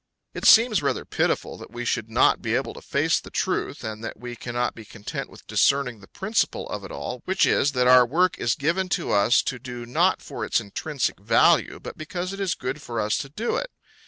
[0.33, 4.03] It seems rather pitiful that we should not be able to face the truth, and
[4.03, 7.85] that we cannot be content with discerning the principle of it all, which is that
[7.85, 12.33] our work is given to us to do not for its intrinsic value, but because
[12.33, 13.69] it is good for us to do it.